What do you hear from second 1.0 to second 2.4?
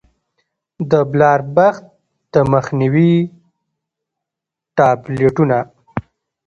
بلاربښت د